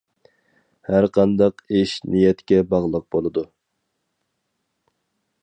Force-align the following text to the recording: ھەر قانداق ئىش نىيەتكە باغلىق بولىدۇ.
ھەر 0.91 1.07
قانداق 1.17 1.61
ئىش 1.81 1.93
نىيەتكە 2.15 2.59
باغلىق 2.73 3.07
بولىدۇ. 3.17 3.45